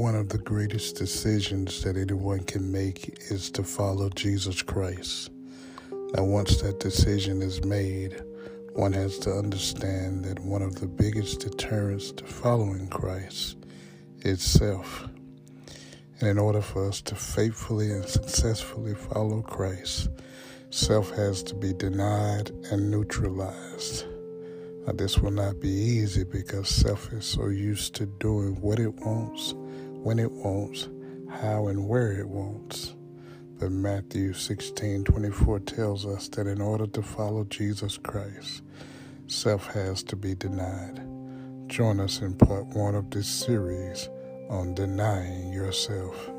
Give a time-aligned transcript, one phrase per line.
[0.00, 5.30] One of the greatest decisions that anyone can make is to follow Jesus Christ.
[6.14, 8.18] Now, once that decision is made,
[8.72, 13.58] one has to understand that one of the biggest deterrents to following Christ
[14.20, 15.06] is self.
[16.20, 20.08] And in order for us to faithfully and successfully follow Christ,
[20.70, 24.06] self has to be denied and neutralized.
[24.86, 28.94] Now, this will not be easy because self is so used to doing what it
[28.94, 29.52] wants,
[30.02, 30.88] when it wants,
[31.30, 32.94] how and where it wants.
[33.58, 38.62] But Matthew 16 24 tells us that in order to follow Jesus Christ,
[39.28, 41.00] self has to be denied.
[41.68, 44.08] Join us in part one of this series
[44.50, 46.30] on denying yourself.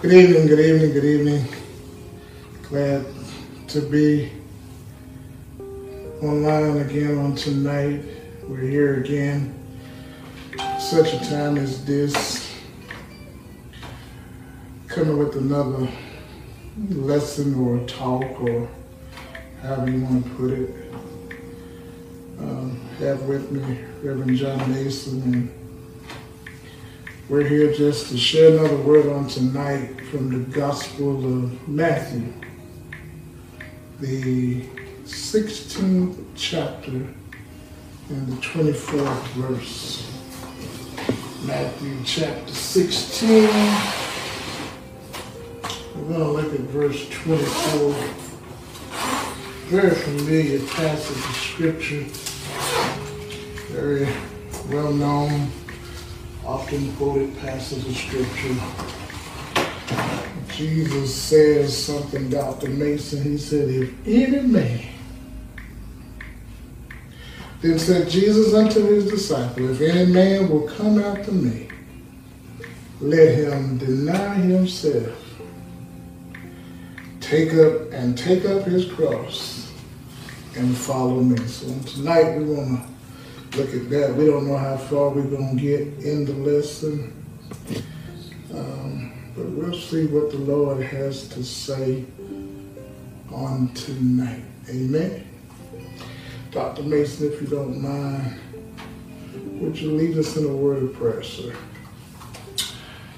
[0.00, 1.44] Good evening, good evening, good evening.
[2.64, 3.06] Glad
[3.68, 4.32] to be
[6.22, 8.02] online again on tonight.
[8.44, 9.54] We're here again.
[10.78, 12.54] Such a time as this.
[14.86, 15.88] Coming with another
[16.90, 18.68] lesson or talk or
[19.62, 20.92] however you want to put it.
[22.38, 25.66] Um, have with me Reverend John Mason and
[27.28, 32.32] we're here just to share another word on tonight from the Gospel of Matthew,
[34.00, 34.62] the
[35.04, 40.12] 16th chapter and the 24th verse.
[41.46, 43.48] Matthew chapter 16.
[45.94, 47.94] We're going to look at verse 24.
[49.68, 52.04] Very familiar passage of scripture.
[53.72, 54.08] Very
[54.68, 55.50] well known
[56.44, 58.56] often quoted passage of scripture.
[60.56, 62.70] Jesus says something, Dr.
[62.70, 64.80] Mason, he said, if any man,
[67.60, 71.68] then said Jesus unto his disciples, if any man will come after me,
[73.02, 75.14] let him deny himself,
[77.20, 79.70] take up and take up his cross
[80.54, 81.36] and follow me.
[81.48, 82.82] So tonight we want
[83.50, 84.14] to look at that.
[84.14, 87.12] We don't know how far we're going to get in the lesson.
[88.54, 89.05] Um,
[89.36, 92.04] but we'll see what the Lord has to say
[93.30, 94.42] on tonight.
[94.70, 95.26] Amen.
[96.50, 96.82] Dr.
[96.82, 98.40] Mason, if you don't mind,
[99.60, 101.54] would you lead us in a word of prayer, sir?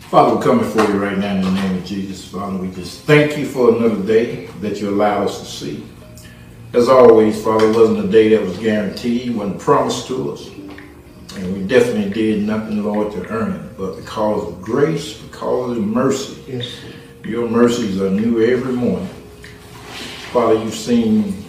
[0.01, 2.27] Father, we're coming for you right now in the name of Jesus.
[2.27, 5.87] Father, we just thank you for another day that you allow us to see.
[6.73, 10.51] As always, Father, it wasn't a day that was guaranteed, wasn't promised to us.
[11.39, 13.79] And we definitely did nothing, Lord, to earn it.
[13.79, 16.67] But because of grace, because of mercy, Yes.
[17.25, 19.09] your mercies are new every morning.
[20.33, 21.45] Father, you've seen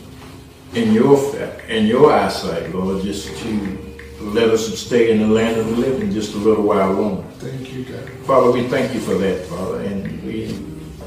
[0.75, 1.17] in your
[1.67, 3.77] in your eyesight, Lord, just to
[4.21, 7.23] let us stay in the land of the living just a little while longer.
[7.39, 8.09] Thank you, God.
[8.25, 10.53] Father, we thank you for that, Father, and we,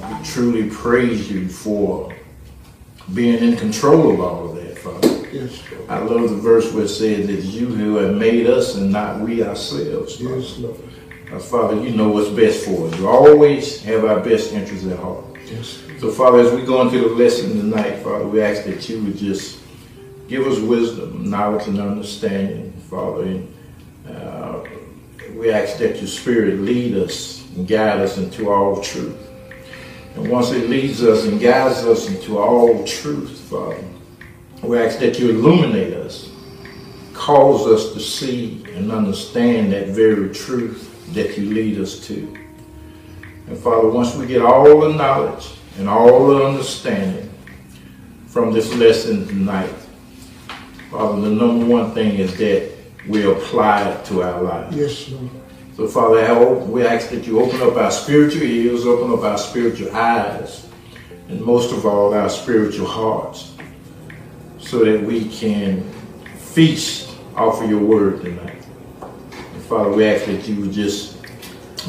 [0.09, 2.12] we truly praise you for
[3.14, 4.61] being in control of all of that.
[5.32, 5.91] Yes, Lord.
[5.91, 9.20] I love the verse where it says that you who have made us and not
[9.20, 10.16] we ourselves.
[10.16, 10.38] Father.
[10.38, 11.43] Yes, Lord.
[11.43, 12.98] Father, you know what's best for us.
[12.98, 15.25] You always have our best interests at heart.
[15.47, 15.82] Yes.
[15.98, 19.16] So, Father, as we go into the lesson tonight, Father, we ask that you would
[19.16, 19.60] just
[20.28, 23.22] give us wisdom, knowledge, and understanding, Father.
[23.22, 23.54] And
[24.09, 24.64] uh,
[25.34, 29.16] we ask that your Spirit lead us and guide us into all truth.
[30.16, 33.82] And once it leads us and guides us into all truth, Father,
[34.62, 36.30] we ask that you illuminate us,
[37.12, 42.38] cause us to see and understand that very truth that you lead us to.
[43.48, 47.28] And Father, once we get all the knowledge and all the understanding
[48.28, 49.74] from this lesson tonight,
[50.90, 52.70] Father, the number one thing is that
[53.08, 54.76] we apply it to our lives.
[54.76, 55.30] Yes, Lord.
[55.76, 59.94] So, Father, we ask that you open up our spiritual ears, open up our spiritual
[59.96, 60.69] eyes,
[61.28, 63.54] and most of all, our spiritual hearts,
[64.72, 65.82] so that we can
[66.54, 68.56] feast off of your word tonight.
[69.02, 71.20] And Father, we ask that you would just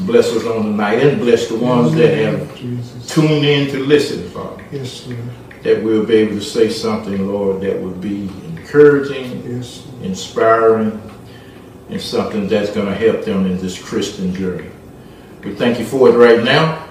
[0.06, 2.58] bless us on tonight and bless the ones that have
[3.08, 5.18] tuned in to listen, Father, Yes, Lord.
[5.62, 9.88] that we'll be able to say something, Lord, that would be encouraging, Yes.
[10.02, 11.02] inspiring,
[11.90, 14.68] and something that's going to help them in this Christian journey.
[15.46, 16.84] We thank you for it right now.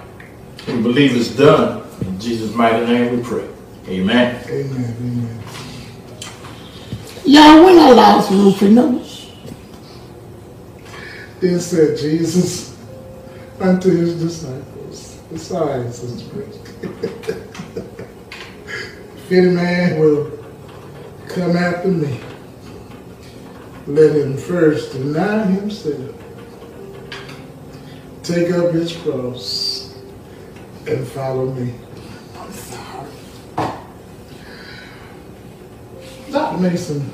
[0.66, 1.82] We believe it's done.
[2.00, 3.46] In Jesus' mighty name we pray.
[3.88, 4.42] Amen.
[4.48, 4.96] Amen.
[4.98, 5.38] Amen.
[7.24, 9.30] I lost Lucy notes,
[11.40, 12.76] Then said Jesus
[13.60, 16.58] unto his disciples, Besides, Sister Chris.
[19.16, 20.38] If any man will
[21.28, 22.20] come after me,
[23.86, 26.14] let him first deny himself,
[28.22, 29.94] take up his cross,
[30.86, 31.74] and follow me.
[36.32, 36.62] Dr.
[36.62, 37.12] Mason,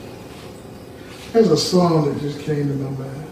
[1.33, 3.27] there's a song that just came to my mind.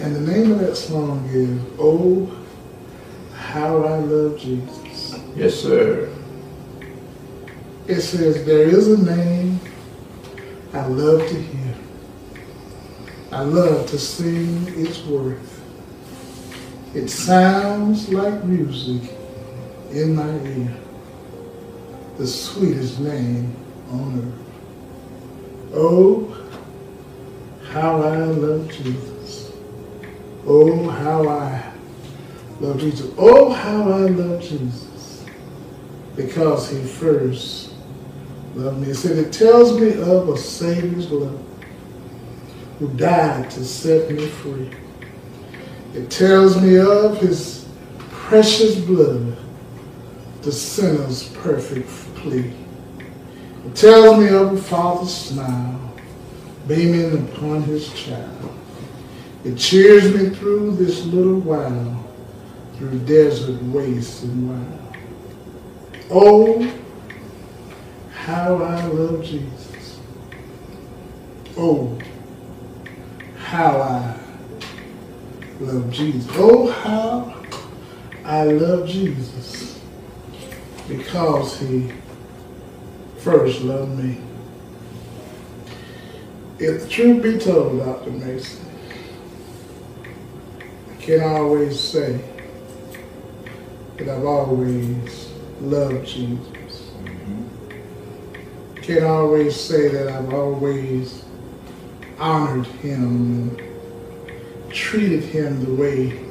[0.00, 2.28] And the name of that song is Oh,
[3.34, 5.14] How I Love Jesus.
[5.36, 6.12] Yes, sir.
[7.86, 9.60] It says, There is a name
[10.72, 11.74] I love to hear.
[13.30, 15.62] I love to sing its worth.
[16.96, 19.12] It sounds like music
[19.92, 20.76] in my ear.
[22.18, 23.63] The sweetest name
[25.76, 26.36] Oh,
[27.70, 29.52] how I love Jesus.
[30.46, 31.72] Oh, how I
[32.60, 33.12] love Jesus.
[33.18, 35.24] Oh, how I love Jesus.
[36.16, 37.74] Because he first
[38.54, 38.90] loved me.
[38.90, 41.40] It said it tells me of a Savior's love
[42.78, 44.70] who died to set me free.
[45.94, 47.66] It tells me of his
[47.98, 49.36] precious blood,
[50.42, 52.52] the sinner's perfect plea.
[53.66, 55.80] It tells me of a father's smile
[56.68, 58.54] beaming upon his child.
[59.44, 62.04] It cheers me through this little while,
[62.76, 64.96] through desert wastes and wild.
[66.10, 66.62] Oh,
[68.12, 70.00] how I love Jesus.
[71.56, 71.98] Oh,
[73.38, 74.16] how I
[75.60, 76.30] love Jesus.
[76.34, 77.42] Oh, how
[78.24, 79.80] I love Jesus
[80.88, 81.90] because he
[83.24, 84.20] first loved me.
[86.58, 88.10] If the truth be told, Dr.
[88.10, 88.66] Mason,
[90.92, 92.20] I can't always say
[93.96, 95.32] that I've always
[95.62, 96.90] loved Jesus.
[98.82, 101.24] Can't always say that I've always
[102.18, 106.22] honored him and treated him the way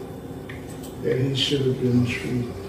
[1.02, 2.63] that he should have been treated.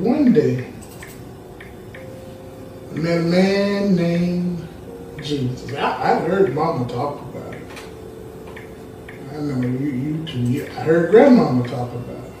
[0.00, 0.66] One day,
[2.90, 4.68] I met a man named
[5.22, 5.72] Jesus.
[5.74, 7.62] I, I heard Mama talk about it.
[9.32, 10.38] I know you, you too.
[10.38, 12.32] you- I heard Grandmama talk about it.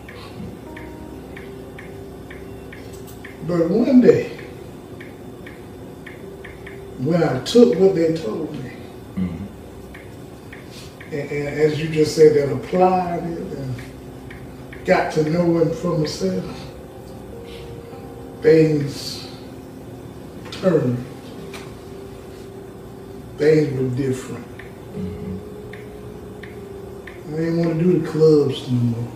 [3.46, 4.30] But one day,
[6.98, 8.72] when I took what they told me,
[9.16, 9.44] mm-hmm.
[11.14, 13.74] and, and as you just said, that applied it and
[14.84, 16.67] got to know him for myself,
[18.42, 19.28] things
[20.50, 21.04] turned.
[23.36, 24.46] Things were different.
[27.28, 29.12] I didn't want to do the clubs no more.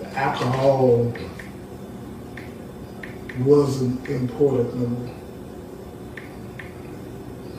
[0.00, 1.14] The alcohol
[3.40, 5.14] wasn't important no more.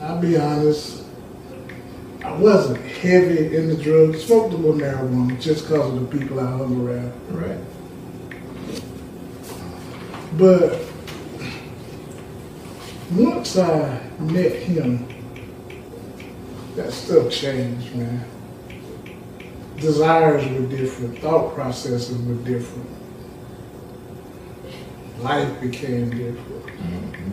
[0.00, 1.04] I'll be honest,
[2.24, 6.40] I wasn't heavy in the drugs, smoked a little marijuana just because of the people
[6.40, 7.12] I hung around.
[7.30, 7.58] Right.
[10.38, 10.78] But
[13.10, 15.08] once I met him,
[16.76, 18.24] that stuff changed, man.
[19.78, 22.88] Desires were different, thought processes were different.
[25.18, 26.66] Life became different.
[26.66, 27.30] Mm-hmm.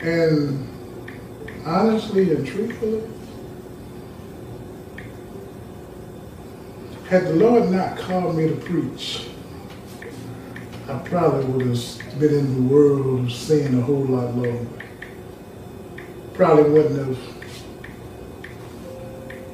[0.00, 0.68] And
[1.64, 3.02] honestly and truthfully,
[7.08, 9.28] had the Lord not called me to preach,
[10.88, 14.66] I probably would have been in the world seeing a whole lot longer.
[16.32, 17.18] Probably wouldn't have.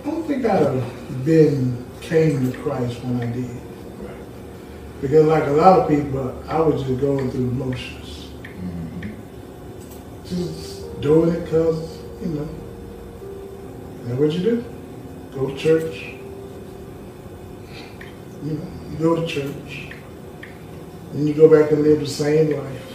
[0.01, 3.51] I don't think I'd have been came to Christ when I did.
[5.01, 8.29] Because like a lot of people, I was just going through the motions.
[8.45, 9.11] Mm-hmm.
[10.25, 12.49] Just doing it because, you know,
[14.05, 14.65] that's what you do.
[15.33, 16.15] Go to church.
[18.45, 19.94] You know, you go to church.
[21.15, 22.95] Then you go back and live the same life.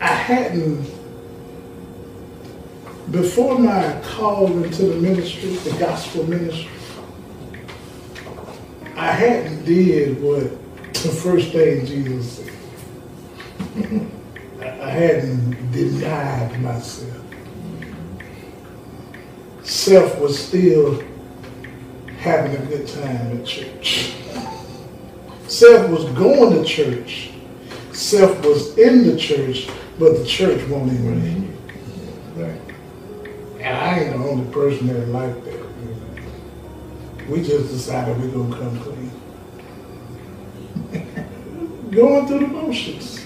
[0.00, 0.82] I hadn't,
[3.10, 6.70] before my call into the ministry, the gospel ministry,
[8.96, 10.50] I hadn't did what
[10.94, 12.52] the first thing Jesus said.
[14.62, 17.24] I hadn't denied myself.
[19.64, 21.02] Self was still
[22.16, 24.17] having a good time at church.
[25.48, 27.30] Self was going to church.
[27.92, 29.66] Self was in the church,
[29.98, 31.48] but the church won't even in
[32.36, 32.60] Right.
[33.58, 35.58] And I ain't the only person that like that.
[37.30, 39.10] We just decided we're gonna come clean.
[41.90, 43.24] Going through the motions.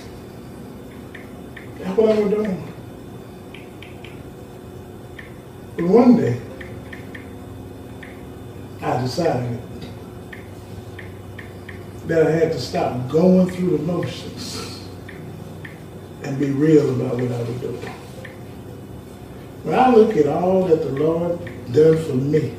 [1.79, 2.73] That's what I was doing.
[5.77, 6.41] But one day,
[8.81, 9.61] I decided
[12.13, 14.87] that I had to stop going through the motions
[16.23, 17.89] and be real about what I was doing.
[19.63, 21.39] When I look at all that the Lord
[21.73, 22.55] done for me,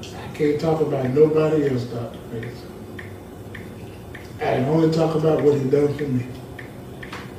[0.00, 2.18] I can't talk about nobody else, Dr.
[2.32, 2.62] Bates.
[4.36, 6.26] I can only talk about what he done for me.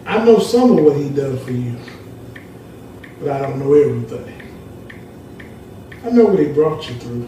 [0.06, 1.79] I know some of what he done for you,
[3.20, 4.34] but I don't know everything.
[6.06, 7.27] I know what he brought you through.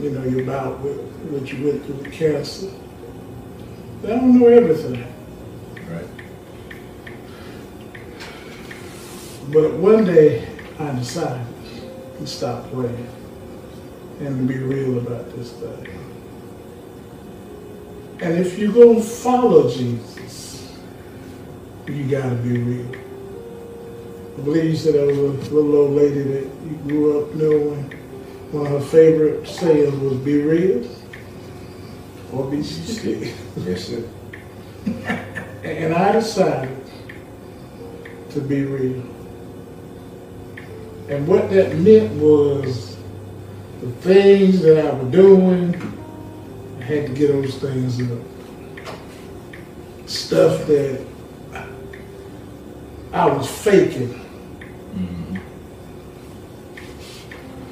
[0.00, 0.98] You know, your bout with
[1.30, 2.70] what you went through with cancer.
[4.02, 5.04] I don't know everything.
[5.90, 6.08] Right.
[9.52, 11.46] But one day I decided
[12.18, 13.08] to stop playing
[14.20, 15.86] and to be real about this thing.
[18.22, 20.78] And if you're going to follow Jesus,
[21.86, 22.94] you got to be real.
[24.38, 27.99] I believe you said there was a little old lady that you grew up knowing.
[28.52, 30.88] One of her favorite sayings was be real
[32.32, 33.28] or be still.
[33.56, 34.08] Yes, sir.
[35.62, 36.84] And I decided
[38.30, 39.02] to be real.
[41.08, 42.96] And what that meant was
[43.80, 45.74] the things that I was doing,
[46.80, 48.18] I had to get those things up.
[50.06, 51.06] Stuff that
[53.12, 54.16] I was faking.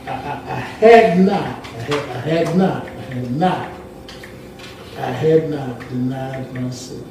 [0.06, 3.72] I, I, I had not, I had, I had not, I had not,
[4.96, 7.04] I had not denied myself.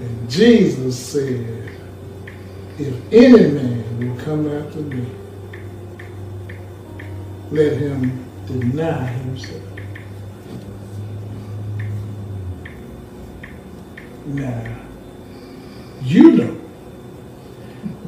[0.00, 1.70] And Jesus said,
[2.76, 5.06] if any man will come after me,
[7.52, 9.62] let him deny himself.
[14.26, 14.76] Now,
[16.02, 16.60] you know,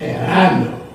[0.00, 0.85] and I know,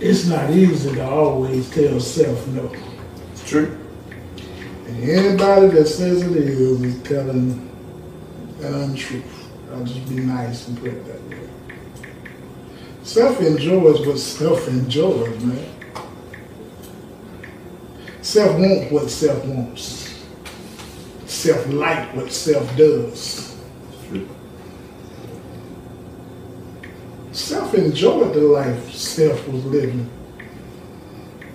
[0.00, 2.72] it's not easy to always tell self no.
[3.32, 3.78] It's true.
[4.86, 7.68] And anybody that says it is is telling
[8.62, 9.50] an untruth.
[9.72, 11.48] I'll just be nice and put it that way.
[13.02, 15.74] Self enjoys what self enjoys, man.
[18.22, 20.24] Self wants what self wants.
[21.26, 23.56] Self like what self does.
[23.92, 24.28] It's true.
[27.38, 30.10] Self enjoyed the life self was living.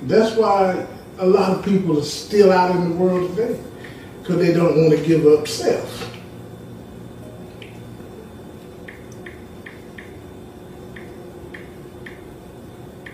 [0.03, 0.87] That's why
[1.19, 3.61] a lot of people are still out in the world today.
[4.21, 6.09] Because they don't want to give up self.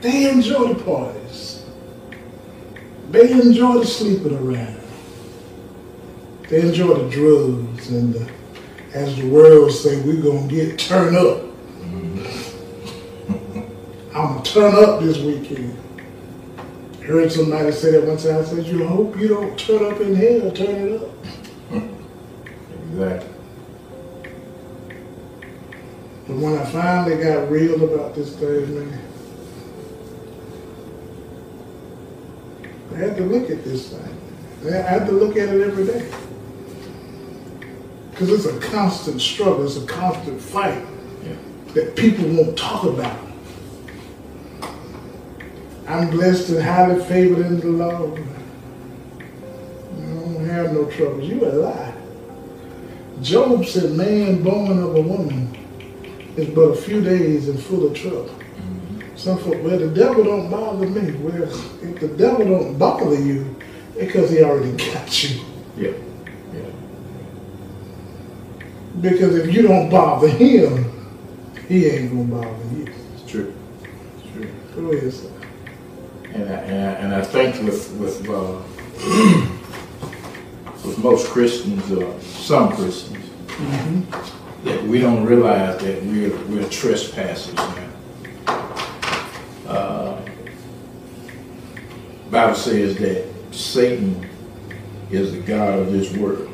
[0.02, 1.66] They enjoy the parties.
[3.10, 4.80] They enjoy the sleeping around.
[6.50, 8.32] They enjoy the drugs and the,
[8.94, 11.49] as the world say, we're gonna get turned up.
[14.20, 15.78] I'm gonna turn up this weekend.
[17.02, 18.42] Heard somebody say that one time.
[18.42, 20.52] I said, "You hope you don't turn up in hell.
[20.52, 21.10] Turn it up."
[22.92, 23.30] Exactly.
[26.28, 29.00] But when I finally got real about this thing, man,
[32.94, 34.70] I had to look at this thing.
[34.74, 36.06] I had to look at it every day.
[38.12, 40.84] Because it's a constant struggle, it's a constant fight
[41.24, 41.36] Yeah.
[41.74, 43.29] that people won't talk about.
[45.90, 48.24] I'm blessed and highly favored in the Lord.
[49.18, 51.28] I don't have no troubles.
[51.28, 51.94] You a lie.
[53.24, 55.58] Job said, man born of a woman
[56.38, 58.26] is but a few days and full of trouble.
[58.26, 59.18] Mm-hmm.
[59.18, 61.12] Some folk, well, the devil don't bother me.
[61.18, 61.44] Well,
[61.82, 63.56] if the devil don't bother you,
[63.98, 65.44] because he already got you.
[65.76, 65.94] Yeah.
[66.54, 66.70] Yeah.
[69.02, 70.86] Because if you don't bother him,
[71.68, 72.94] he ain't gonna bother you.
[73.16, 73.56] It's true.
[74.20, 74.52] It's true.
[74.76, 75.39] Go ahead, sir.
[76.40, 78.62] And I, and I, and I think with with uh,
[80.86, 83.30] with most Christians, uh, some Christians,
[84.64, 87.90] that we don't realize that we're we're trespassers now.
[89.68, 90.22] Uh,
[92.32, 94.26] Bible says that Satan
[95.12, 96.54] is the god of this world.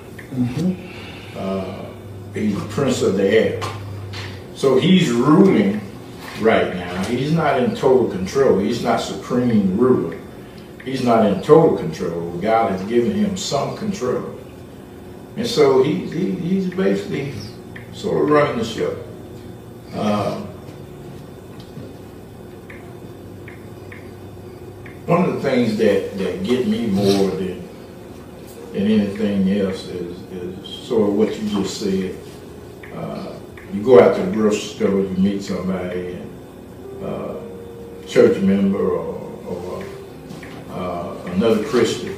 [1.37, 1.85] Uh,
[2.33, 3.61] he's the prince of the air.
[4.55, 5.79] So he's ruling
[6.39, 6.84] right now.
[7.07, 8.59] He's not in total control.
[8.59, 10.17] He's not supreme ruler.
[10.83, 12.31] He's not in total control.
[12.39, 14.39] God has given him some control.
[15.37, 17.33] And so he, he he's basically
[17.93, 18.95] sort of running the show.
[25.05, 27.67] One of the things that, that get me more than,
[28.73, 32.15] than anything else is, is sort of what you just said.
[32.95, 33.37] Uh,
[33.71, 36.19] you go out to the grocery store, you meet somebody,
[37.05, 39.15] uh, church member or,
[39.47, 39.83] or
[40.71, 42.15] uh, another Christian,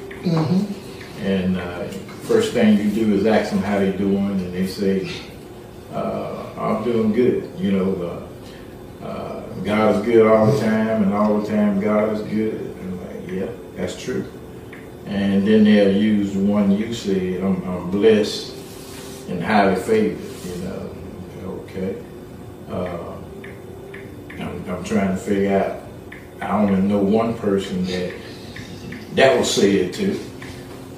[1.22, 1.88] and uh,
[2.24, 5.12] first thing you do is ask them how they're doing, and they say,
[5.94, 8.28] uh, "I'm doing good." You know,
[9.02, 12.56] uh, uh, God is good all the time, and all the time God is good.
[12.56, 14.26] And I'm like, yeah, that's true.
[15.06, 18.54] And then they'll use the one you said, I'm, I'm blessed
[19.30, 20.96] and highly favored, you know.
[21.46, 22.04] Okay.
[22.70, 23.17] Uh,
[24.68, 25.82] I'm, trying to figure out,
[26.42, 28.14] I only know one person that
[29.14, 30.20] that was said to,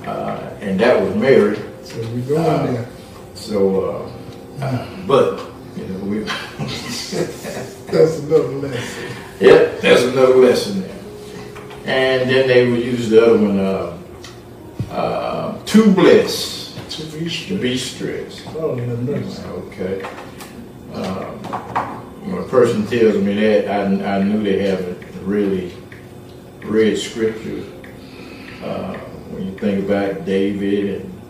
[0.06, 1.58] uh, and that was Mary.
[1.84, 2.90] So we going there.
[3.36, 4.12] So,
[4.60, 5.40] uh, uh, but,
[5.78, 6.20] you know, we,
[7.92, 9.16] That's another lesson.
[9.40, 11.00] yeah, that's another lesson there.
[11.86, 13.98] And then they would use the other one, uh,
[14.92, 18.44] uh, too blessed To be to be stressed.
[18.58, 19.44] Oh, the mercy.
[19.44, 20.06] Okay.
[22.50, 25.72] Person tells me that, I, I knew they haven't really
[26.64, 27.64] read scripture.
[28.64, 28.98] Uh,
[29.30, 31.22] when you think about David and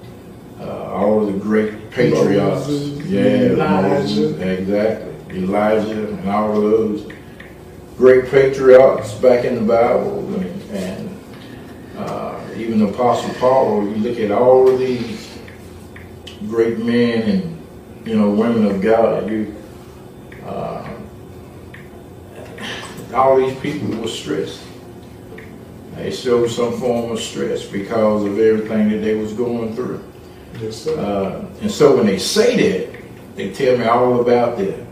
[0.62, 3.90] uh, all of the great patriarchs, Moses, yeah, Elijah.
[3.90, 7.12] Moses, exactly, Elijah, and all of those
[7.98, 11.20] great patriarchs back in the Bible, and, and
[11.98, 13.84] uh, even Apostle Paul.
[13.90, 15.38] You look at all of these
[16.48, 17.68] great men and
[18.08, 19.30] you know women of God.
[19.30, 19.54] You
[20.46, 20.79] uh,
[23.14, 24.62] all these people were stressed.
[25.96, 30.04] They showed some form of stress because of everything that they was going through.
[30.62, 30.98] Yes, sir.
[30.98, 33.02] Uh, and so when they say that,
[33.36, 34.86] they tell me all about that.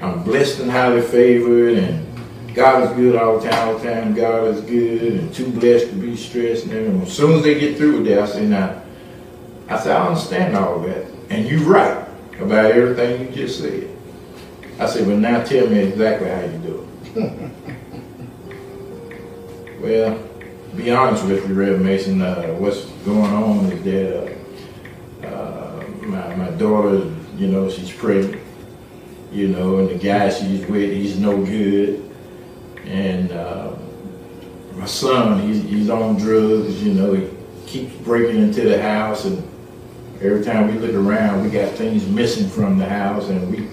[0.00, 3.68] I'm blessed and highly favored, and God is good all the time.
[3.68, 6.64] All the time, God is good, and too blessed to be stressed.
[6.64, 7.02] And everything.
[7.02, 8.82] as soon as they get through with that, I say, now,
[9.68, 12.06] I said, I understand all that, and you're right
[12.40, 13.88] about everything you just said.
[14.78, 17.52] I said, but now tell me exactly how you do it.
[19.82, 20.18] well,
[20.76, 22.22] be honest with you, Rev Mason.
[22.22, 24.38] Uh, what's going on is that
[25.24, 28.40] uh, uh, my my daughter, you know, she's pregnant.
[29.32, 32.10] You know, and the guy she's with, he's no good.
[32.84, 33.72] And uh,
[34.74, 36.82] my son, he's he's on drugs.
[36.82, 37.28] You know, he
[37.66, 39.42] keeps breaking into the house, and
[40.20, 43.68] every time we look around, we got things missing from the house, and we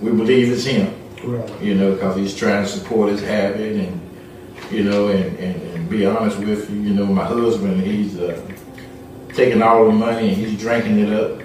[0.00, 1.60] we believe it's him Right.
[1.62, 4.00] you know, because he's trying to support his habit and,
[4.70, 8.40] you know, and, and, and be honest with you, you know, my husband, he's uh,
[9.32, 11.40] taking all the money and he's drinking it up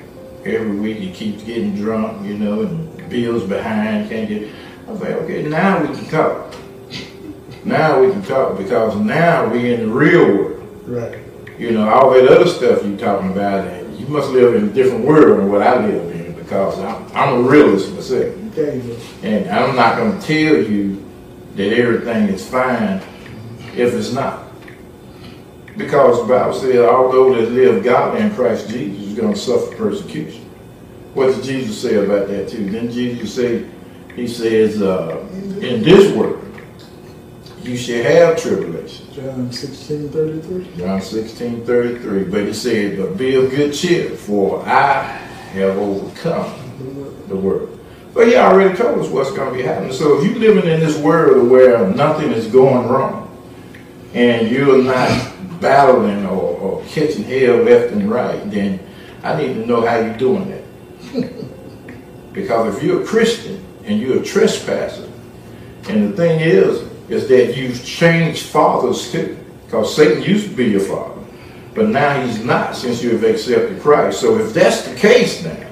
[0.46, 0.98] every week.
[0.98, 4.52] He keeps getting drunk, you know, and bills behind, can't get.
[4.88, 6.54] I was like, okay, now we can talk.
[7.64, 10.80] Now we can talk because now we're in the real world.
[10.86, 11.20] Right.
[11.58, 14.74] You know, all that other stuff you're talking about, and you must live in a
[14.74, 18.36] different world than what I live in because I'm, I'm a realist myself.
[18.52, 21.04] Okay, And I'm not going to tell you
[21.56, 23.02] that everything is fine
[23.76, 24.48] if it's not.
[25.78, 29.40] Because the Bible says, all those that live godly in Christ Jesus is going to
[29.40, 30.42] suffer persecution.
[31.14, 32.70] What did Jesus say about that too?
[32.70, 33.66] Didn't Jesus say,
[34.16, 35.26] he says, uh,
[35.62, 36.40] in this world,
[37.64, 39.08] you shall have tribulation.
[39.14, 40.76] John sixteen thirty-three.
[40.78, 42.24] John 16, 33.
[42.26, 45.04] But he said, but be of good cheer, for I
[45.54, 46.54] have overcome
[47.28, 47.80] the world.
[48.14, 49.94] But he already told us what's going to be happening.
[49.94, 53.23] So if you're living in this world where nothing is going wrong,
[54.14, 58.80] and you're not battling or, or catching hell left and right, then
[59.24, 60.64] I need to know how you're doing that.
[62.34, 65.10] because if you're a Christian and you're a trespasser,
[65.90, 69.38] and the thing is, is that you've changed fathers too.
[69.66, 71.22] Because Satan used to be your father,
[71.74, 74.22] but now he's not since you have accepted Christ.
[74.22, 75.68] So if that's the case now,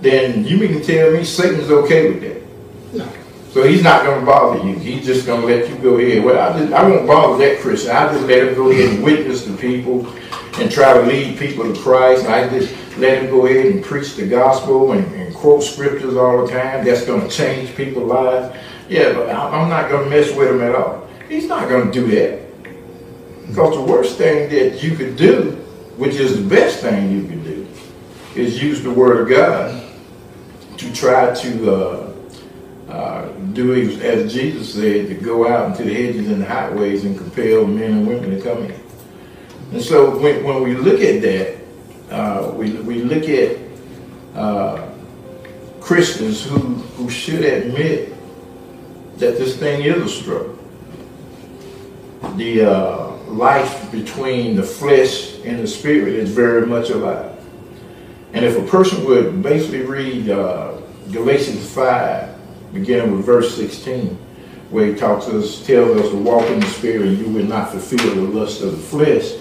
[0.00, 2.45] then you mean to tell me Satan's okay with that?
[3.56, 4.78] So he's not going to bother you.
[4.78, 6.22] He's just going to let you go ahead.
[6.22, 7.90] Well, I, just, I won't bother that Christian.
[7.90, 10.06] I just let him go ahead and witness to people
[10.58, 12.26] and try to lead people to Christ.
[12.26, 16.44] I just let him go ahead and preach the gospel and, and quote scriptures all
[16.44, 16.84] the time.
[16.84, 18.54] That's going to change people's lives.
[18.90, 21.08] Yeah, but I'm not going to mess with him at all.
[21.26, 22.42] He's not going to do that.
[23.48, 25.52] Because the worst thing that you could do,
[25.96, 27.66] which is the best thing you could do,
[28.34, 29.82] is use the word of God
[30.76, 32.05] to try to uh,
[32.96, 37.16] uh, do as Jesus said, to go out into the hedges and the highways and
[37.16, 38.80] compel men and women to come in.
[39.72, 41.58] And so when, when we look at that,
[42.10, 43.58] uh, we, we look at
[44.34, 44.88] uh,
[45.80, 48.14] Christians who, who should admit
[49.18, 50.58] that this thing is a struggle.
[52.36, 57.32] The, uh, life between the flesh and the spirit is very much alive.
[58.32, 60.78] And if a person would basically read uh,
[61.12, 62.35] Galatians 5,
[62.80, 64.18] beginning with verse 16,
[64.70, 67.44] where he talks to us, tells us to walk in the spirit and you will
[67.44, 69.32] not fulfill the lust of the flesh,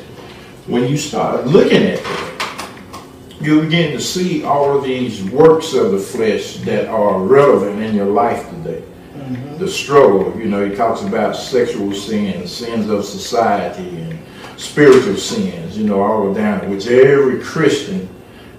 [0.68, 5.92] when you start looking at it, you begin to see all of these works of
[5.92, 8.84] the flesh that are relevant in your life today.
[9.14, 9.58] Mm-hmm.
[9.58, 14.20] The struggle, you know, he talks about sexual sins, sins of society, and
[14.58, 18.10] spiritual sins, you know, all the down, which every Christian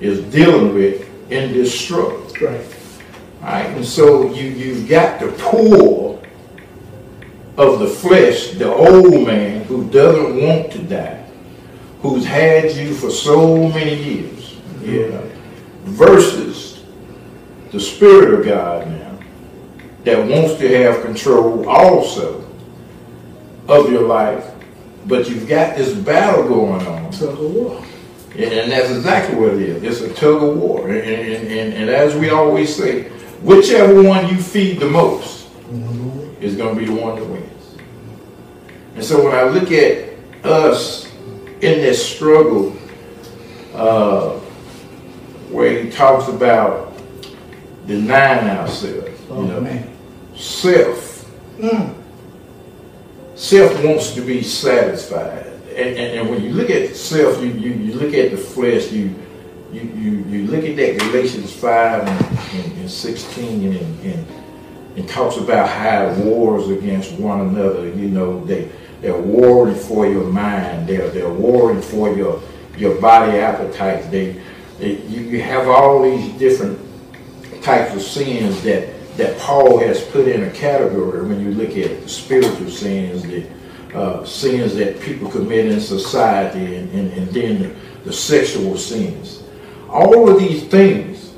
[0.01, 2.23] is dealing with in this struggle.
[2.41, 2.76] Right.
[3.43, 6.23] All right, and so you, you've got the pull
[7.57, 11.25] of the flesh, the old man who doesn't want to die,
[12.03, 15.31] who's had you for so many years, you know,
[15.85, 16.85] versus
[17.73, 19.19] the Spirit of God now
[20.05, 22.45] that wants to have control also
[23.69, 24.53] of your life.
[25.07, 27.11] But you've got this battle going on.
[27.13, 27.85] Tug of war.
[28.37, 29.83] And that's exactly what it is.
[29.83, 30.89] It's a tug of war.
[30.89, 33.11] And, and, and, and as we always say,
[33.43, 35.49] whichever one you feed the most
[36.41, 37.77] is going to be the one that wins.
[38.95, 41.07] And so when I look at us
[41.61, 42.77] in this struggle,
[43.75, 44.39] uh,
[45.51, 46.97] where he talks about
[47.87, 49.97] denying ourselves, oh, you know, man.
[50.35, 51.31] self.
[51.59, 51.95] Mm.
[53.35, 55.47] Self wants to be satisfied
[55.77, 58.91] and, and, and, when you look at self, you, you, you look at the flesh,
[58.91, 59.15] you
[59.77, 64.27] you, you, you look at that Galatians 5 and, and, and 16 and, and,
[64.97, 67.89] and talks about how wars against one another.
[67.89, 68.71] You know, they,
[69.03, 70.89] they're warring for your mind.
[70.89, 72.43] They're, they're warring for your,
[72.79, 74.07] your body appetites.
[74.09, 74.41] They,
[74.79, 76.81] they, you, you have all these different
[77.63, 82.03] types of sins that, that Paul has put in a category when you look at
[82.03, 83.47] the spiritual sins, the,
[83.95, 89.36] uh, sins that people commit in society and, and, and then the, the sexual sins.
[89.97, 91.33] All of these things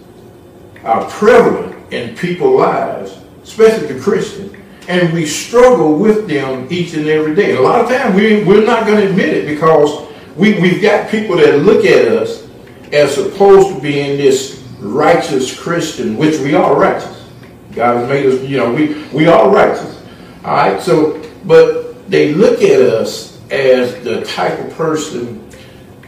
[0.82, 7.06] are prevalent in people's lives, especially the Christian, and we struggle with them each and
[7.06, 7.54] every day.
[7.54, 11.08] A lot of times we, we're not going to admit it because we, we've got
[11.08, 12.48] people that look at us
[12.92, 17.28] as supposed to be in this righteous Christian, which we are righteous.
[17.76, 20.02] God has made us, you know, we, we are righteous.
[20.44, 25.48] All right, so, but they look at us as the type of person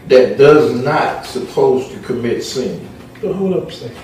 [0.09, 2.89] that does not supposed to commit sin.
[3.21, 3.99] So hold up a second.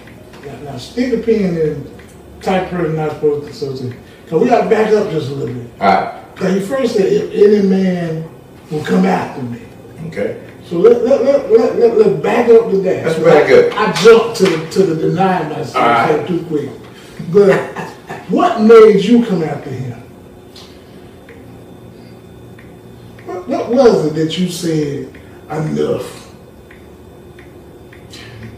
[0.45, 1.91] Now, now stick a pin in
[2.41, 3.97] type person not supposed to associate.
[4.25, 5.71] Because we got to back up just a little bit.
[5.81, 6.35] All right.
[6.35, 8.29] Because you first said, if any man
[8.71, 9.63] will come after me.
[10.09, 10.43] Okay.
[10.65, 13.07] So let, let, let, let, let, let back up to that.
[13.07, 13.79] Let's back up.
[13.79, 16.27] I, I jumped to the, to the denying myself right.
[16.27, 16.71] too quick.
[17.33, 17.61] But
[18.29, 19.93] what made you come after him?
[23.47, 26.26] What was it that you said enough?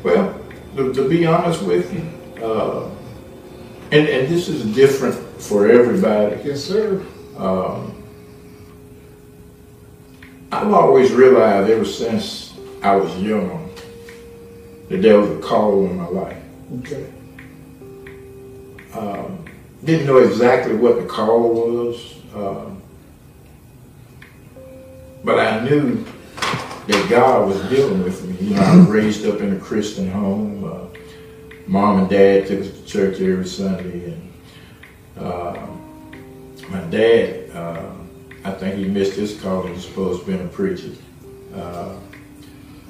[0.08, 0.40] Well,
[0.76, 2.88] to, to be honest with you, uh,
[3.92, 6.40] and, and this is different for everybody.
[6.44, 7.04] Yes, sir.
[7.36, 7.94] Um,
[10.50, 13.70] I've always realized ever since I was young
[14.88, 16.42] that there was a call in my life.
[16.78, 17.12] Okay.
[18.94, 19.44] Um,
[19.84, 22.14] didn't know exactly what the call was.
[22.34, 22.82] Um,
[25.22, 26.02] but I knew
[26.88, 28.48] that God was dealing with me.
[28.48, 30.64] You know, I was raised up in a Christian home.
[30.64, 30.86] Uh,
[31.66, 34.32] mom and dad took us to church every Sunday, and
[35.18, 35.66] uh,
[36.70, 37.90] my dad, uh,
[38.42, 39.78] I think he missed his calling.
[39.78, 40.92] Supposed to be a preacher.
[41.54, 41.94] Uh,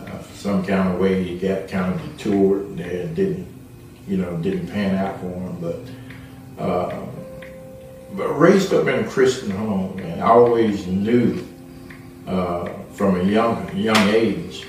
[0.00, 3.48] uh, some kind of way he got kind of detoured and didn't,
[4.06, 5.56] you know, didn't pan out for him.
[5.60, 7.04] But uh,
[8.12, 11.44] but raised up in a Christian home, and always knew
[12.28, 14.66] uh, from a young young age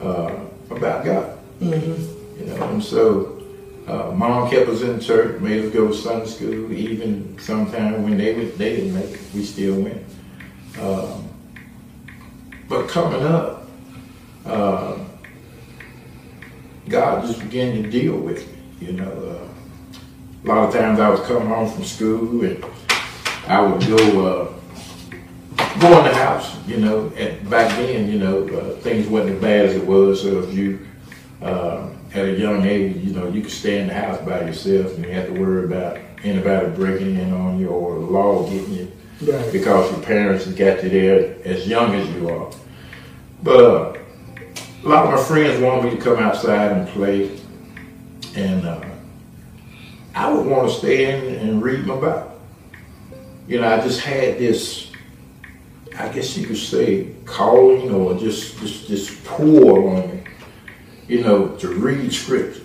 [0.00, 0.34] uh,
[0.70, 1.38] about God.
[1.60, 2.40] Mm-hmm.
[2.40, 3.42] You know, and so
[3.86, 6.72] uh, mom kept us in church, made us go to Sunday school.
[6.72, 10.02] Even sometimes when they they didn't make it, we still went.
[10.80, 11.28] Um,
[12.68, 13.66] but coming up,
[14.46, 14.98] uh,
[16.88, 18.86] God just began to deal with me.
[18.88, 19.48] You know, uh,
[20.44, 22.64] a lot of times I was coming home from school and
[23.46, 23.96] I would go
[24.26, 24.52] uh,
[25.80, 29.40] go in the house, you know, and back then, you know, uh, things wasn't as
[29.40, 30.22] bad as it was.
[30.22, 30.86] So if you,
[31.42, 34.94] uh, at a young age, you know, you could stay in the house by yourself
[34.96, 38.72] and you had to worry about anybody breaking in on you or the law getting
[38.74, 39.52] you Right.
[39.52, 42.52] because your parents got you there as young as you are.
[43.42, 43.98] But uh,
[44.84, 47.36] a lot of my friends wanted me to come outside and play,
[48.36, 48.80] and uh,
[50.14, 52.40] I would want to stay in and read my Bible.
[53.48, 54.87] You know, I just had this
[55.98, 60.22] I guess you could say, calling or just just just pour on me,
[61.08, 62.62] you know, to read scripture.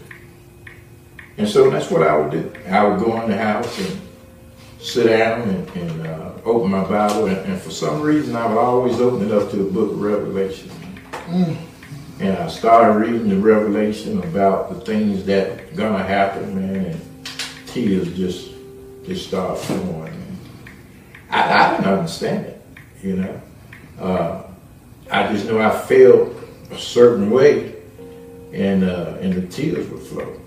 [1.38, 2.54] And so that's what I would do.
[2.68, 4.00] I would go in the house and
[4.80, 8.58] sit down and, and uh, open my Bible, and, and, for some reason I would
[8.58, 10.70] always open it up to the book of Revelation.
[11.28, 11.58] Mm.
[12.20, 17.02] And I started reading the Revelation about the things that gonna happen, man, and
[17.66, 18.52] tears just
[19.06, 20.38] just start flowing.
[21.30, 22.53] I, I didn't understand it,
[23.04, 23.42] you know.
[24.00, 24.44] Uh,
[25.12, 26.34] I just know I felt
[26.72, 27.76] a certain way,
[28.54, 30.40] and uh, and the tears would flow.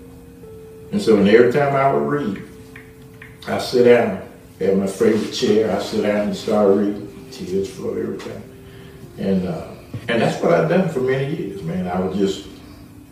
[0.91, 2.43] And so, and every time I would read,
[3.47, 4.27] I sit down,
[4.59, 7.03] at my favorite chair, I sit down and start reading.
[7.31, 8.43] Tears flow every time,
[9.17, 9.67] and uh,
[10.07, 11.87] and that's what I've done for many years, man.
[11.87, 12.47] I would just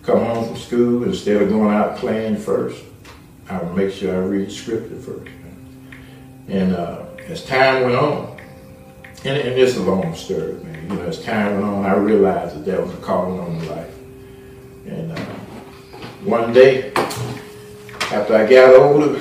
[0.04, 2.84] come home from school instead of going out playing first.
[3.50, 5.32] I would make sure I read scripture first,
[6.48, 6.74] and.
[6.74, 8.35] Uh, as time went on,
[9.26, 10.84] and, and it's a long story, man.
[10.88, 13.76] You know, as time went on, I realized that there was a calling on my
[13.76, 13.96] life.
[14.86, 15.20] And uh,
[16.24, 19.20] one day, after I got older,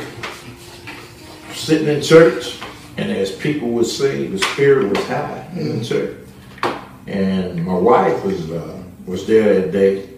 [1.55, 2.61] sitting in church,
[2.99, 6.19] and as people would say, the spirit was high in the church.
[7.07, 10.09] And my wife was uh, was there that day,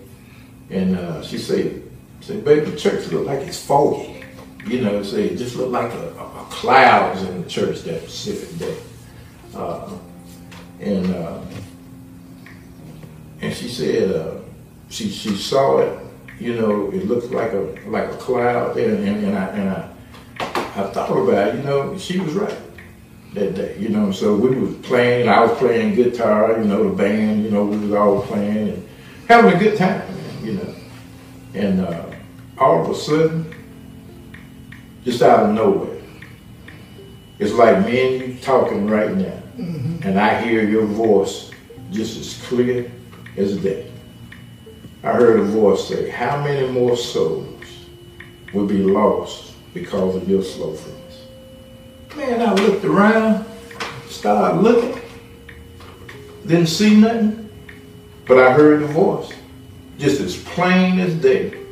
[0.71, 1.83] and uh, she said,
[2.21, 4.25] "said Baby, the church looked like it's foggy."
[4.67, 8.59] You know, say it just looked like a, a clouds in the church that specific
[8.59, 8.79] day.
[9.55, 9.91] Uh,
[10.81, 11.41] and uh,
[13.41, 14.35] and she said uh,
[14.89, 15.99] she she saw it.
[16.39, 19.89] You know, it looked like a like a cloud there, and, and I and I
[20.41, 21.57] I thought about it.
[21.57, 22.57] You know, she was right
[23.35, 23.77] that day.
[23.79, 25.29] You know, so we was playing.
[25.29, 26.59] I was playing guitar.
[26.59, 27.45] You know, the band.
[27.45, 28.89] You know, we was all playing and
[29.29, 30.03] having a good time.
[30.43, 30.75] You know,
[31.55, 32.05] and uh,
[32.59, 33.55] all of a sudden,
[35.05, 35.96] just out of nowhere
[37.39, 40.09] it's like me and you talking right now, mm-hmm.
[40.09, 41.51] and I hear your voice
[41.91, 42.91] just as clear
[43.37, 43.91] as day.
[45.03, 47.65] I heard a voice say, How many more souls
[48.53, 51.27] will be lost because of your slothfulness?
[52.17, 53.45] Man, I looked around,
[54.09, 55.01] started looking,
[56.47, 57.51] didn't see nothing,
[58.27, 59.31] but I heard the voice,
[59.99, 61.66] just as plain as day,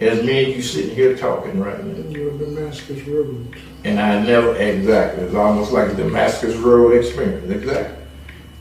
[0.00, 2.08] as me and you sitting here talking right now.
[2.10, 3.56] You're Damascus Road.
[3.84, 7.96] And I never, exactly, it's almost like the Damascus Road experience, exactly.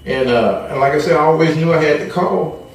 [0.05, 2.71] And, uh, and like I said, I always knew I had to call,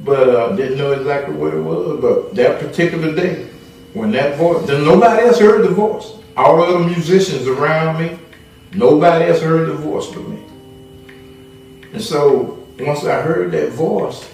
[0.00, 2.00] but uh, didn't know exactly what it was.
[2.00, 3.48] But that particular day,
[3.92, 6.12] when that voice, then nobody else heard the voice.
[6.36, 8.18] All the musicians around me,
[8.72, 10.42] nobody else heard the voice but me.
[11.92, 14.30] And so once I heard that voice,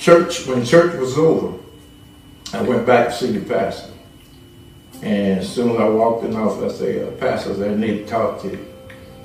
[0.00, 1.58] church, when church was over,
[2.52, 3.92] I went back to see the pastor.
[5.02, 7.98] And as soon as I walked in the office, I said, uh, Pastor, I, need
[7.98, 8.66] to talk to you.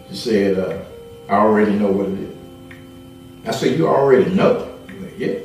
[0.09, 0.85] She said, uh,
[1.27, 2.35] I already know what it is.
[3.45, 4.77] I said, you already know?
[4.88, 5.39] Said, yeah.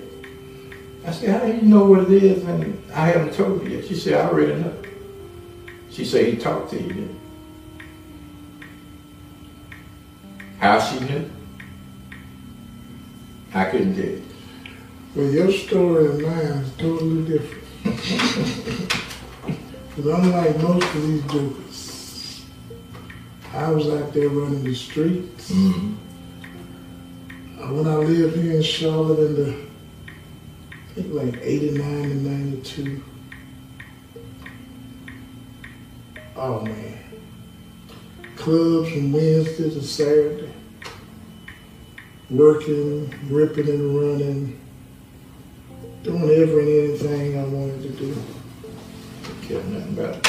[1.06, 2.44] I said, how do you know what it is?
[2.44, 3.86] And I haven't told you yet.
[3.86, 4.74] She said, I already know.
[5.90, 7.16] She said, he talked to you.
[10.58, 11.30] How she knew?
[13.54, 14.29] I couldn't tell you.
[15.14, 17.60] Well, your story and mine is totally different.
[19.96, 22.46] Because unlike most of these dudes,
[23.52, 25.50] I was out there running the streets.
[25.50, 25.94] Mm-hmm.
[27.60, 29.56] Uh, when I lived here in Charlotte in the,
[30.70, 32.24] I think like 89 and
[32.62, 33.02] 92.
[36.36, 36.98] Oh man.
[38.36, 40.52] Clubs from Wednesday to Saturday.
[42.30, 44.60] Working, ripping and running,
[46.02, 48.16] doing every and anything I wanted to do
[49.50, 50.26] care nothing about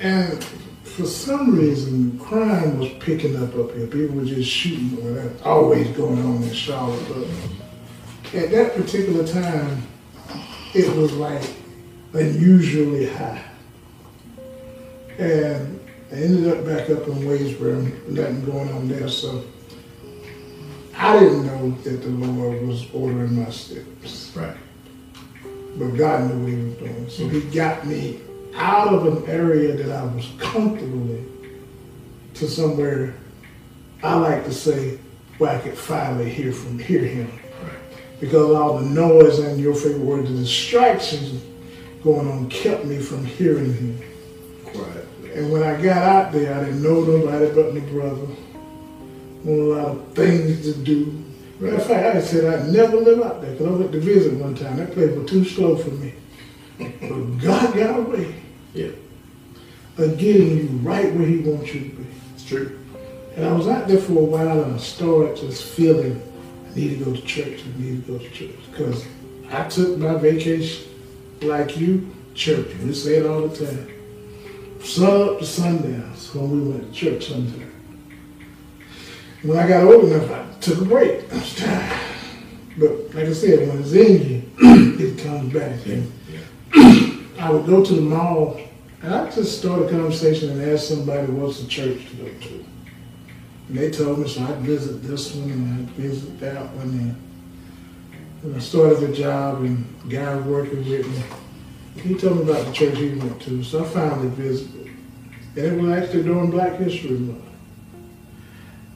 [0.00, 0.44] And
[0.84, 3.86] for some reason, crime was picking up up here.
[3.86, 5.02] People were just shooting.
[5.02, 7.02] Well, that's always going on in Charlotte.
[7.08, 9.82] But at that particular time,
[10.74, 11.42] it was like
[12.12, 13.42] unusually high.
[15.18, 19.08] And I ended up back up in Wadesboro, nothing going on there.
[19.08, 19.44] So
[21.00, 24.32] I didn't know that the Lord was ordering my steps.
[24.36, 24.56] Right
[25.76, 27.08] but God knew what he was doing.
[27.08, 28.20] So he got me
[28.54, 31.60] out of an area that I was comfortable in
[32.34, 33.14] to somewhere
[34.02, 34.98] I like to say
[35.38, 37.30] where I could finally hear from hear him.
[37.62, 37.72] Right.
[38.18, 41.42] Because all the noise and your favorite word, the distractions
[42.02, 44.02] going on kept me from hearing him.
[44.64, 45.32] Quietly.
[45.34, 48.26] And when I got out there, I didn't know nobody but my brother.
[49.44, 51.24] A lot of things to do.
[51.58, 54.34] Matter of fact, I said I'd never live out there because I went to visit
[54.34, 54.76] one time.
[54.76, 56.14] That place was too slow for me.
[56.78, 58.34] but God got a way
[58.72, 58.90] yeah.
[59.98, 62.06] of getting you right where He wants you to be.
[62.34, 62.78] It's true.
[63.36, 66.20] And I was out there for a while and I started just feeling
[66.70, 67.60] I need to go to church.
[67.62, 68.56] I need to go to church.
[68.70, 69.06] Because
[69.50, 70.88] I took my vacation
[71.42, 72.74] like you, church.
[72.82, 73.90] We say it all the time.
[74.82, 76.16] Sun up to sundown.
[76.16, 77.79] So when we went to church sometimes.
[79.42, 81.32] When I got old enough, I took a break.
[81.32, 82.00] I was tired.
[82.76, 84.42] But like I said, when it's in you,
[85.00, 85.80] it comes back.
[85.86, 86.12] And
[87.40, 88.60] I would go to the mall
[89.02, 92.64] and I just start a conversation and ask somebody what's the church to go to.
[93.68, 96.88] And they told me, so I'd visit this one and I'd visit that one.
[96.90, 97.16] And
[98.42, 102.66] when I started the job and the guy working with me, he told me about
[102.66, 103.64] the church he went to.
[103.64, 104.90] So I finally visited.
[105.56, 107.49] And it was actually during Black History Month.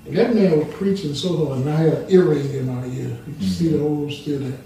[0.06, 3.16] And that man was preaching so hard, and I had an earring in my ear.
[3.26, 3.86] You can see the mm-hmm.
[3.86, 4.58] hole still there.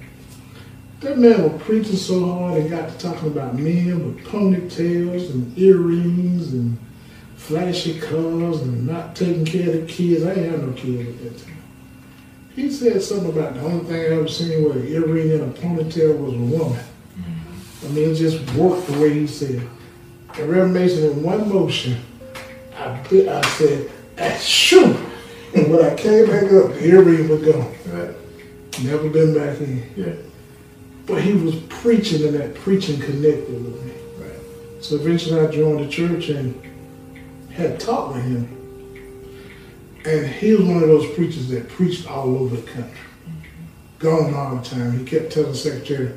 [1.00, 5.56] That man was preaching so hard and got to talking about men with ponytails and
[5.56, 6.76] earrings and
[7.36, 10.24] flashy cars and not taking care of the kids.
[10.24, 11.56] I ain't have no kids at that time.
[12.56, 15.60] He said something about the only thing I ever seen with an earring and a
[15.60, 16.80] ponytail was a woman.
[17.16, 17.86] Mm-hmm.
[17.86, 19.62] I mean, it just worked the way he said.
[20.34, 21.96] And Reverend Mason, in one motion,
[22.76, 25.07] I, I said, "Achoo!"
[25.58, 27.74] And when I came back up, the earring was gone.
[27.86, 28.14] Right.
[28.84, 29.92] Never been back in.
[29.96, 30.12] Yeah.
[31.04, 33.92] But he was preaching, and that preaching connected with me.
[34.18, 34.84] Right.
[34.84, 36.54] So eventually I joined the church and
[37.50, 38.54] had talked with him.
[40.04, 42.98] And he was one of those preachers that preached all over the country.
[43.98, 44.96] Gone all the time.
[44.96, 46.16] He kept telling the secretary,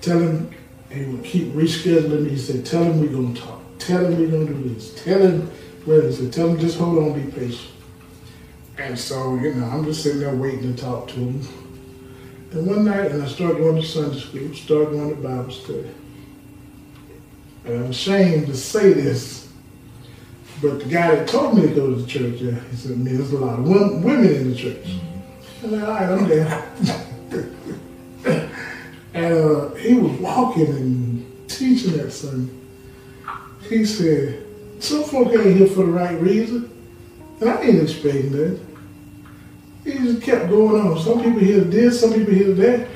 [0.00, 0.50] tell him,
[0.90, 2.30] he would keep rescheduling me.
[2.30, 3.60] He said, tell him we're going to talk.
[3.78, 5.00] Tell him we're going to do this.
[5.04, 5.48] Tell him,
[5.86, 7.70] well, he said, tell him just hold on, be patient.
[8.78, 11.40] And so, you know, I'm just sitting there waiting to talk to him.
[12.52, 15.90] And one night, and I started going to Sunday school, started going to Bible study.
[17.64, 19.52] And I'm ashamed to say this,
[20.62, 23.16] but the guy that told me to go to the church, yeah, he said, man,
[23.16, 24.86] there's a lot of women in the church.
[25.62, 26.64] And I'm like, all right, I'm there.
[29.14, 32.52] and uh, he was walking and teaching that Sunday.
[33.68, 34.46] He said,
[34.78, 36.70] some folk ain't here for the right reason.
[37.40, 38.67] And I ain't expecting that.
[39.88, 40.98] He just kept going on.
[41.00, 42.88] Some people hear this, some people hear that.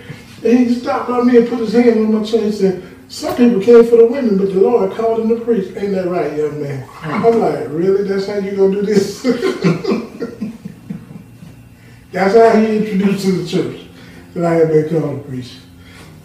[0.45, 3.37] And he stopped by me and put his hand on my chest and said, some
[3.37, 5.77] people came for the women, but the Lord called them to preach.
[5.77, 6.87] Ain't that right, young man?
[6.87, 7.27] Hmm.
[7.27, 8.09] I'm like, really?
[8.09, 9.23] That's how you gonna do this?
[12.13, 13.87] that's how he introduced to the church
[14.35, 15.57] that I had been called to preach.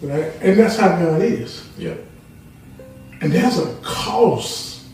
[0.00, 0.32] Right?
[0.40, 1.68] And that's how God is.
[1.76, 1.94] Yeah.
[3.20, 4.86] And there's a cost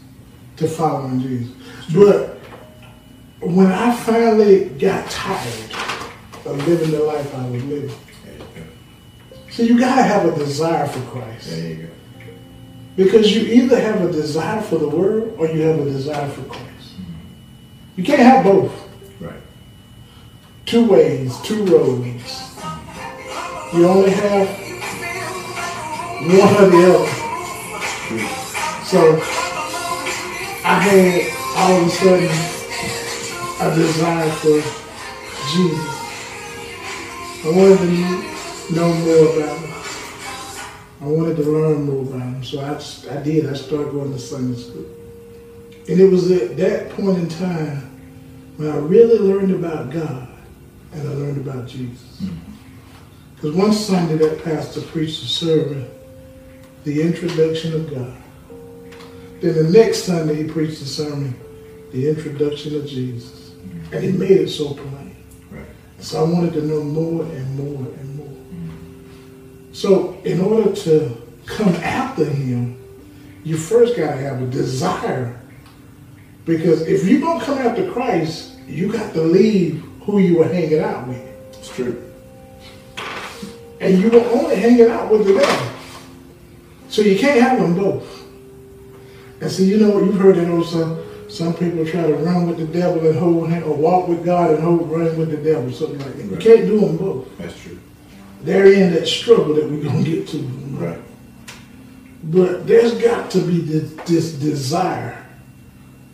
[0.56, 1.54] to following Jesus.
[1.94, 2.33] But
[3.46, 5.70] when I finally got tired
[6.46, 8.38] of living the life I was living, There you
[9.62, 11.50] you gotta have a desire for Christ.
[11.50, 11.88] There you go.
[12.96, 16.42] Because you either have a desire for the world or you have a desire for
[16.44, 16.92] Christ.
[17.96, 18.72] You can't have both.
[19.20, 19.40] Right.
[20.64, 22.56] Two ways, two roads.
[23.74, 24.48] You only have
[26.20, 27.08] one or the other.
[28.86, 29.20] So
[30.64, 32.53] I had all of a sudden
[33.60, 34.60] a desire for
[35.52, 35.94] Jesus.
[37.44, 39.70] I wanted to know more about him.
[41.00, 42.44] I wanted to learn more about him.
[42.44, 43.46] So I, just- I did.
[43.46, 44.86] I started going to Sunday school.
[45.88, 47.90] And it was at that point in time
[48.56, 50.28] when I really learned about God
[50.92, 52.20] and I learned about Jesus.
[52.22, 52.52] Mm-hmm.
[53.34, 55.90] Because one Sunday that pastor preached a sermon,
[56.84, 58.16] the introduction of God.
[59.40, 61.38] Then the next Sunday he preached a sermon,
[61.92, 63.43] the introduction of Jesus.
[63.92, 65.16] And he made it so plain.
[65.50, 65.66] Right.
[65.98, 68.26] So I wanted to know more and more and more.
[68.26, 69.72] Mm-hmm.
[69.72, 72.80] So in order to come after him,
[73.44, 75.40] you first got to have a desire.
[76.44, 80.48] Because if you're going to come after Christ, you got to leave who you were
[80.48, 81.18] hanging out with.
[81.58, 82.02] It's true.
[83.80, 85.70] And you were only hanging out with the devil.
[86.88, 88.24] So you can't have them both.
[89.40, 91.03] And so you know what you've heard that also
[91.34, 94.50] some people try to run with the devil and hold hand, or walk with God
[94.52, 96.24] and hold run with the devil, something like that.
[96.24, 97.38] You can't do them both.
[97.38, 97.78] That's true.
[98.42, 100.38] They're in that struggle that we're gonna get to.
[100.38, 101.00] Right.
[102.24, 105.24] But there's got to be this, this desire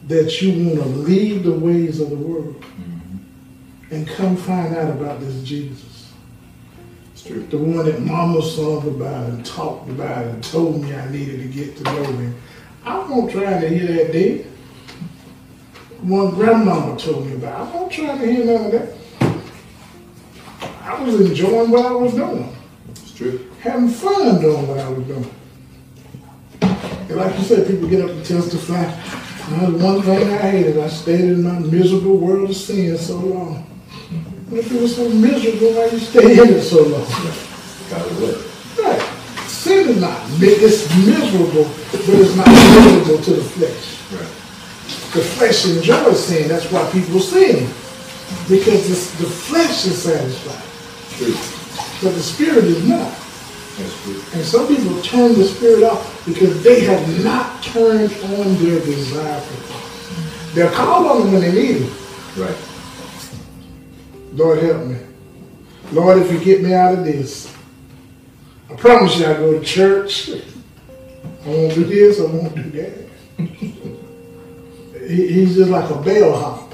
[0.09, 3.95] that you want to leave the ways of the world mm-hmm.
[3.95, 6.13] and come find out about this Jesus.
[7.13, 7.47] It's true.
[7.47, 11.49] The one that mama sung about and talked about and told me I needed to
[11.49, 12.41] get to know him.
[12.85, 14.50] I won't try to hear that then.
[16.03, 17.69] One grandmama told me about.
[17.69, 18.95] I'm not trying to hear none of that.
[20.83, 22.57] I was enjoying what I was doing
[22.91, 23.51] It's true.
[23.61, 25.31] having fun doing what I was doing.
[26.63, 28.83] And like you said, people get up and testify.
[29.51, 33.17] Now, the one thing I hated, I stayed in my miserable world of sin so
[33.19, 33.67] long.
[34.53, 37.05] If it was so miserable, why you stay in it so long?
[37.91, 38.85] Got it what?
[38.85, 39.49] Right.
[39.49, 44.13] Sin is not, it's miserable, but it's not miserable to the flesh.
[44.13, 44.40] Right.
[45.13, 47.67] The flesh enjoys sin, that's why people sin.
[48.49, 50.63] Because the flesh is satisfied,
[51.19, 51.35] True.
[52.03, 53.13] but the spirit is not.
[53.77, 54.23] That's true.
[54.35, 59.41] And some people turn the spirit off because they have not turned on their desire
[59.41, 60.55] for God.
[60.55, 61.93] They're called on it when they need it.
[62.37, 62.57] Right.
[64.35, 64.97] Lord help me.
[65.93, 67.53] Lord, if you get me out of this,
[68.71, 70.31] I promise you I'll go to church.
[71.45, 73.09] I won't do this, I won't do that.
[75.11, 76.73] He, he's just like a bellhop,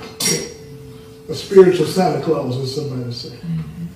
[1.28, 3.30] a spiritual Santa Claus, as somebody say.
[3.30, 3.86] Mm-hmm.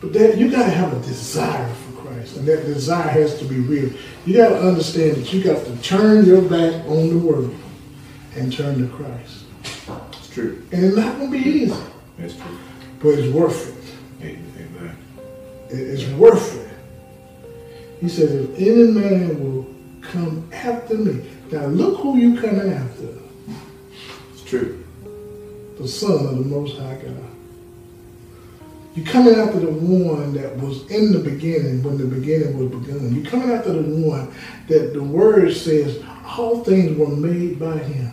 [0.00, 3.60] But that you gotta have a desire for Christ, and that desire has to be
[3.60, 3.90] real.
[4.26, 7.54] You gotta understand that you got to turn your back on the world
[8.36, 9.44] and turn to Christ.
[10.12, 10.62] It's true.
[10.70, 11.74] And it's not gonna be easy,
[12.18, 12.58] That's true.
[13.00, 13.74] but it's worth
[14.22, 14.26] it.
[14.26, 14.96] Amen.
[15.70, 16.68] It is worth it.
[18.00, 19.66] He says, if any man will
[20.02, 21.24] come after me.
[21.50, 23.08] Now look who you coming after.
[24.48, 24.82] True.
[25.78, 27.28] The Son of the Most High God.
[28.94, 33.14] You're coming after the one that was in the beginning when the beginning was begun.
[33.14, 34.32] You're coming after the one
[34.68, 38.10] that the word says all things were made by him.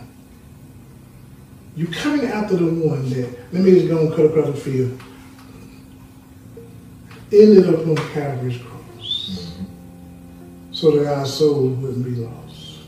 [1.74, 5.00] You're coming after the one that, let me just go and cut across the field,
[7.32, 9.64] ended up on Calvary's cross mm-hmm.
[10.72, 12.80] so that our souls wouldn't be lost.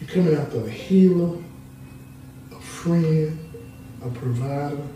[0.00, 1.38] You're coming after a healer,
[2.78, 3.38] friend,
[4.04, 4.86] a provider,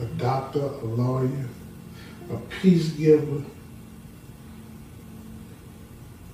[0.00, 1.48] a doctor, a lawyer,
[2.30, 3.42] a peace giver,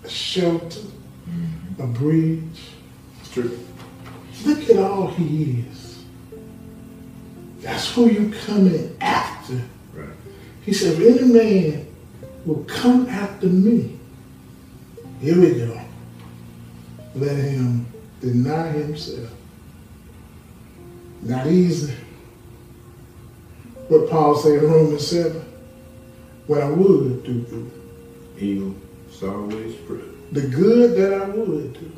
[0.04, 0.80] a shelter,
[1.78, 2.60] a bridge.
[3.20, 3.58] It's true.
[4.44, 6.04] Look at all he is.
[7.60, 9.62] That's who you coming after.
[9.94, 10.08] Right.
[10.62, 11.86] He said, if any man
[12.44, 13.98] will come after me,
[15.20, 15.80] here we go.
[17.14, 17.86] Let him
[18.20, 19.30] deny himself.
[21.22, 21.94] Not easy.
[23.88, 25.44] What Paul said in Romans 7,
[26.46, 27.70] what I would do good.
[28.38, 28.74] Evil
[29.10, 30.04] is always spread.
[30.32, 31.92] The good that I would do,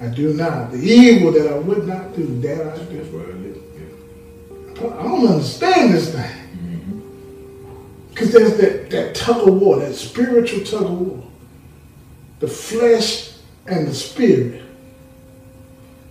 [0.00, 0.72] I do not.
[0.72, 2.96] The evil that I would not do, that I do.
[2.96, 3.62] That's where I live.
[3.76, 4.98] Yeah.
[4.98, 6.22] I don't understand this thing.
[6.22, 8.08] Mm-hmm.
[8.08, 11.24] Because there's that, that tug of war, that spiritual tug of war.
[12.40, 13.32] The flesh
[13.66, 14.62] and the spirit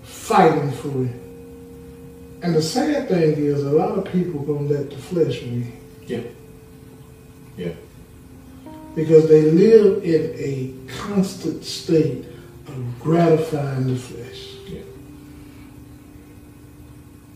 [0.04, 1.21] fighting for it.
[2.42, 5.72] And the sad thing is, a lot of people gonna let the flesh win
[6.08, 6.22] Yeah.
[7.58, 7.74] Yeah.
[8.96, 12.26] because they live in a constant state
[12.68, 14.56] of gratifying the flesh.
[14.68, 14.82] Yeah.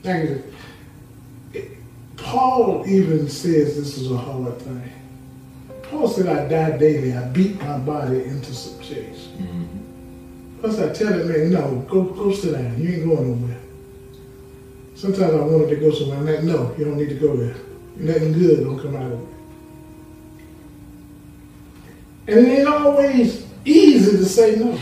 [0.01, 0.43] Thank you.
[2.17, 4.91] Paul even says this is a hard thing.
[5.83, 7.13] Paul said, I die daily.
[7.13, 9.13] I beat my body into subjection.
[9.37, 10.59] Mm-hmm.
[10.61, 12.81] Plus, I tell that man, no, go, go sit down.
[12.81, 13.54] You ain't going nowhere.
[15.05, 16.17] Sometimes I wanted to go somewhere.
[16.17, 17.53] I'm like, no, you don't need to go there.
[17.95, 19.27] Nothing good don't come out of it.
[22.27, 24.79] And it ain't always easy to say no.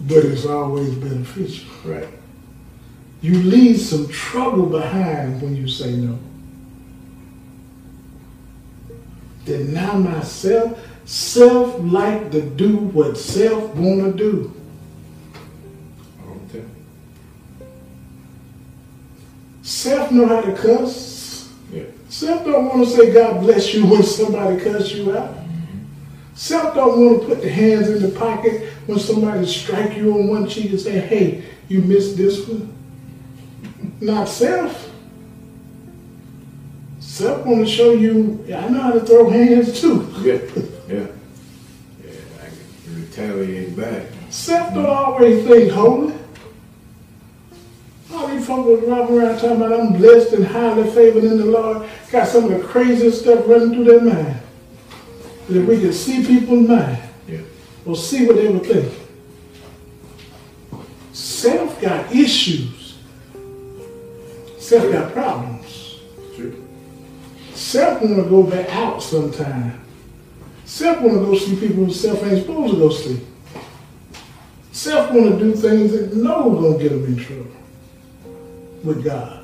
[0.00, 1.72] But it's always beneficial.
[1.84, 2.08] Right.
[3.20, 6.18] You leave some trouble behind when you say no.
[9.44, 10.80] Deny myself.
[11.04, 14.52] Self like to do what self wanna do.
[19.64, 21.50] Self know how to cuss.
[21.72, 21.84] Yeah.
[22.10, 25.38] Self don't want to say God bless you when somebody cuss you out.
[26.34, 30.28] Self don't want to put the hands in the pocket when somebody strike you on
[30.28, 32.76] one cheek and say, hey, you missed this one.
[34.02, 34.90] Not self.
[37.00, 40.12] Self want to show you, I know how to throw hands too.
[40.18, 40.40] Yeah.
[40.88, 41.06] Yeah.
[42.04, 42.20] Yeah.
[42.42, 44.08] I can retaliate back.
[44.28, 46.12] Self don't always think holy.
[48.34, 51.88] These folks was running around talking about I'm blessed and highly favored in the Lord.
[52.10, 54.40] Got some of the craziest stuff running through their mind.
[55.48, 57.40] That if we could see people's mind Yeah.
[57.86, 58.92] or see what they would think.
[61.12, 62.98] Self got issues.
[64.58, 66.00] Self got problems.
[66.34, 66.66] True.
[67.54, 69.80] Self want to go back out sometime.
[70.64, 73.20] Self want to go see people who self ain't supposed to go see.
[74.72, 77.63] Self want to do things that know gonna get them in trouble
[78.84, 79.40] with God.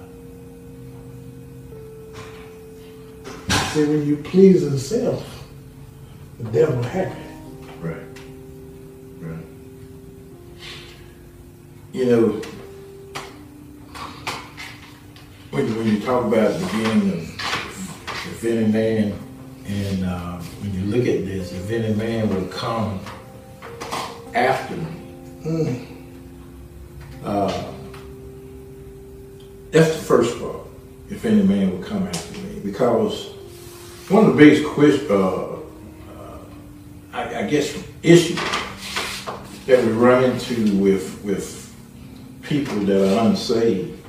[3.72, 5.44] See, when you please yourself,
[6.38, 7.20] the devil happy.
[7.80, 8.02] Right.
[9.20, 9.44] Right.
[11.92, 12.42] you know,
[15.50, 17.30] when you, when you talk about the beginning of
[18.32, 19.18] if any man,
[19.66, 23.00] and uh, when you look at this, if any man would come
[24.34, 25.86] after me,
[27.24, 27.72] uh,
[29.70, 30.56] that's the first part.
[31.10, 33.32] If any man would come after me, because
[34.08, 35.58] one of the biggest quiz, uh, uh,
[37.12, 38.38] I, I guess, issues
[39.66, 41.56] that we run into with with
[42.42, 44.00] people that are unsaved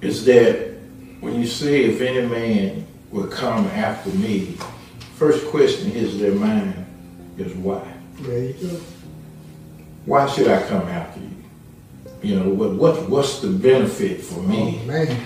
[0.00, 0.74] is that
[1.20, 4.56] when you say if any man will come after me,
[5.14, 6.86] first question hits their mind
[7.38, 7.82] is why?
[8.20, 8.80] There you go.
[10.04, 11.33] Why should I come after you?
[12.24, 15.24] You know, what, what what's the benefit for me Oh, man.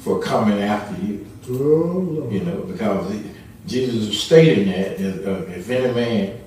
[0.00, 1.26] for coming after you?
[1.50, 2.28] Oh.
[2.30, 3.22] You know, because he-
[3.66, 6.40] Jesus is stating that if, uh, if any man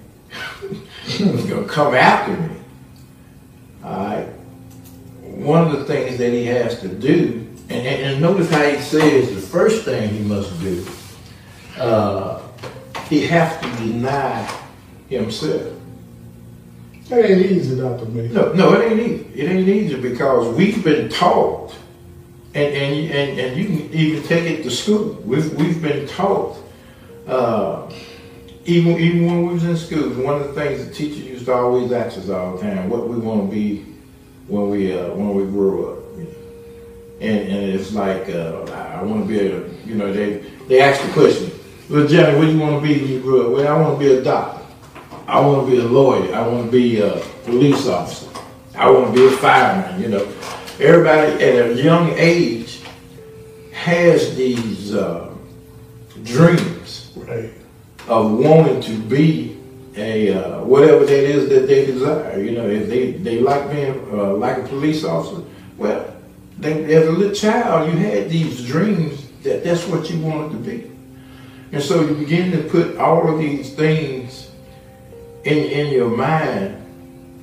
[1.08, 2.56] is going to come after me,
[3.84, 4.28] all right,
[5.24, 8.80] one of the things that he has to do, and, and, and notice how he
[8.82, 10.86] says the first thing he must do,
[11.78, 12.42] uh,
[13.10, 14.48] he has to deny
[15.10, 15.74] himself.
[17.12, 18.06] That ain't easy, Dr.
[18.06, 18.30] May.
[18.30, 19.42] No, no, it ain't easy.
[19.42, 21.76] It ain't easy because we've been taught,
[22.54, 25.16] and and and, and you can even take it to school.
[25.26, 26.58] We've we've been taught,
[27.28, 27.92] uh,
[28.64, 30.10] even even when we was in school.
[30.24, 33.10] One of the things the teacher used to always ask us all the time, what
[33.10, 33.86] we want to be
[34.48, 36.00] when we uh, when we grow up.
[37.20, 40.38] And and it's like uh, I want to be a you know they
[40.70, 41.52] they ask the question,
[41.90, 43.52] well Johnny, what do you want to be when you grow up?
[43.52, 44.61] Well, I want to be a doctor.
[45.32, 46.36] I want to be a lawyer.
[46.36, 48.28] I want to be a police officer.
[48.76, 50.02] I want to be a fireman.
[50.02, 50.26] You know,
[50.78, 52.82] everybody at a young age
[53.72, 55.34] has these uh,
[56.24, 57.54] dreams Right.
[58.10, 59.58] of wanting to be
[59.96, 62.38] a uh, whatever that is that they desire.
[62.38, 65.44] You know, if they they like being uh, like a police officer,
[65.78, 66.14] well,
[66.60, 70.58] they, as a little child, you had these dreams that that's what you wanted to
[70.58, 70.92] be,
[71.72, 74.41] and so you begin to put all of these things
[75.44, 76.78] in in your mind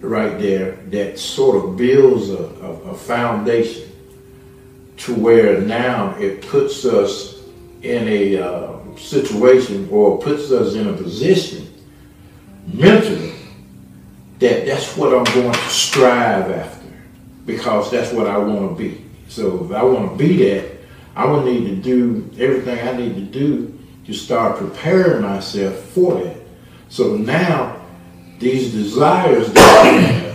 [0.01, 3.91] right there that sort of builds a, a, a foundation
[4.97, 7.43] to where now it puts us
[7.83, 11.73] in a uh, situation or puts us in a position
[12.67, 13.35] mentally
[14.39, 16.87] that that's what I'm going to strive after
[17.45, 19.05] because that's what I want to be.
[19.29, 20.71] So if I want to be that,
[21.17, 26.23] I will need to do everything I need to do to start preparing myself for
[26.23, 26.37] that.
[26.89, 27.78] So now
[28.39, 30.29] these desires that have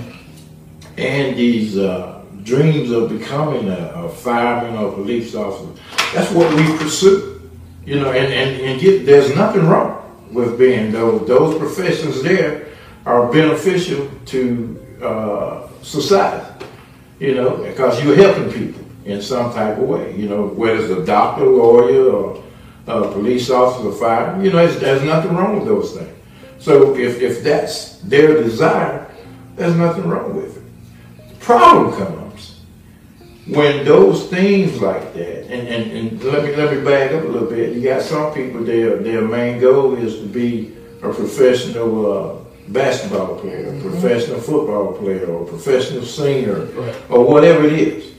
[0.97, 5.81] and these uh, dreams of becoming a, a fireman or police officer,
[6.13, 7.41] that's what we pursue.
[7.85, 9.99] You know, and, and, and get, there's nothing wrong
[10.31, 12.67] with being those those professions there
[13.05, 16.65] are beneficial to uh, society.
[17.19, 20.15] You know, because you're helping people in some type of way.
[20.15, 22.43] You know, whether it's a doctor, lawyer, or
[22.87, 24.45] a police officer, fireman.
[24.45, 26.12] You know, there's nothing wrong with those things.
[26.63, 29.05] So if, if that's their desire,
[29.57, 30.63] there's nothing wrong with it.
[31.29, 32.61] The problem comes
[33.47, 37.27] when those things like that, and, and, and let me let me back up a
[37.27, 37.75] little bit.
[37.75, 42.35] You got some people their their main goal is to be a professional uh,
[42.69, 46.95] basketball player, a professional football player, or a professional singer, Right.
[47.09, 48.13] or whatever it is.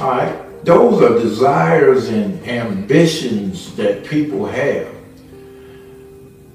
[0.00, 4.88] All right, those are desires and ambitions that people have.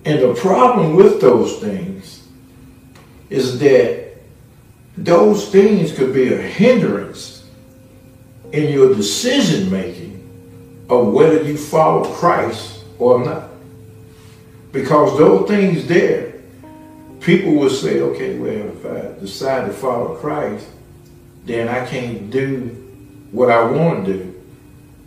[0.06, 2.28] And the problem with those things
[3.30, 4.18] is that
[4.98, 7.50] those things could be a hindrance
[8.52, 10.14] in your decision making
[10.90, 13.50] of whether you follow Christ or not.
[14.72, 16.34] Because those things there,
[17.20, 20.68] people will say, okay, well, if I decide to follow Christ,
[21.46, 22.68] then I can't do
[23.32, 24.44] what I want to do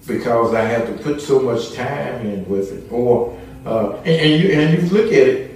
[0.07, 2.93] because I have to put so much time in with it.
[2.93, 5.51] Or uh, and, and you and you look at it,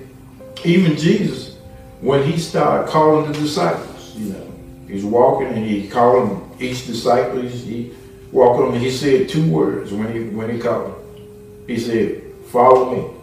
[0.64, 1.56] even Jesus,
[2.00, 4.52] when he started calling the disciples, you know,
[4.88, 7.40] he's walking and he calling each disciple.
[7.42, 7.94] He,
[8.32, 11.66] walked on and he said two words when he when he called them.
[11.66, 13.16] He said, "Follow me."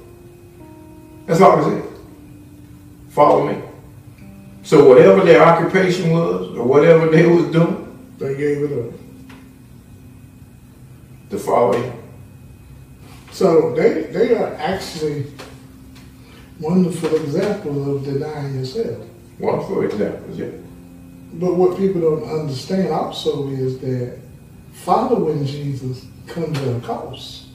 [1.25, 1.89] That's all he said.
[3.09, 3.61] Follow me.
[4.63, 8.93] So whatever their occupation was or whatever they was doing, They gave it up.
[11.29, 11.93] to follow him.
[13.37, 15.27] So they they are actually
[16.59, 19.05] wonderful examples of denying yourself.
[19.37, 20.49] Wonderful examples, yeah.
[21.33, 24.17] But what people don't understand also is that
[24.71, 27.49] following Jesus comes at a cost.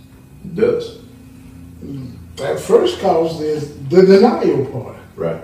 [0.44, 1.00] It does.
[2.36, 4.98] That first cost is the denial part.
[5.16, 5.42] Right.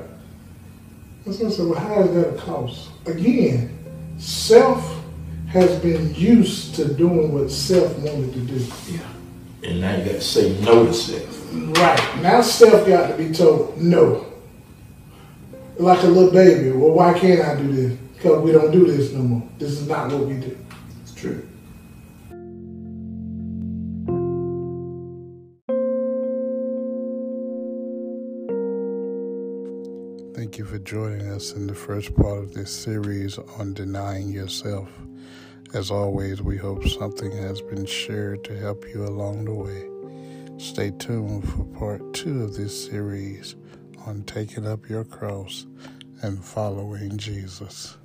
[1.26, 2.90] That's what I said, well, how is that a cost?
[3.06, 3.76] Again,
[4.18, 5.02] self
[5.48, 8.64] has been used to doing what self wanted to do.
[8.88, 9.00] Yeah.
[9.68, 11.46] And now you got to say no to self.
[11.52, 12.22] Right.
[12.22, 14.24] Now self got to be told no.
[15.76, 16.70] Like a little baby.
[16.70, 17.98] Well, why can't I do this?
[18.14, 19.46] Because we don't do this no more.
[19.58, 20.56] This is not what we do.
[21.02, 21.46] It's true.
[30.34, 34.88] Thank you for joining us in the first part of this series on denying yourself.
[35.74, 39.86] As always, we hope something has been shared to help you along the way.
[40.58, 43.54] Stay tuned for part two of this series
[44.06, 45.66] on taking up your cross
[46.22, 47.98] and following Jesus.